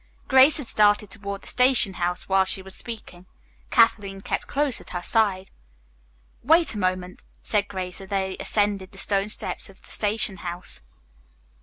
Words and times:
Grace 0.27 0.57
had 0.57 0.67
started 0.67 1.11
toward 1.11 1.41
the 1.43 1.47
station 1.47 1.93
house 1.93 2.27
while 2.27 2.43
she 2.43 2.63
was 2.63 2.73
speaking. 2.73 3.27
Kathleen 3.69 4.19
kept 4.21 4.47
close 4.47 4.81
at 4.81 4.89
her 4.89 5.03
side. 5.03 5.51
"Wait 6.41 6.73
a 6.73 6.79
moment," 6.79 7.21
said 7.43 7.67
Grace, 7.67 8.01
as 8.01 8.09
they 8.09 8.35
ascended 8.39 8.93
the 8.93 8.97
stone 8.97 9.29
steps 9.29 9.69
of 9.69 9.83
the 9.83 9.91
station 9.91 10.37
house. 10.37 10.81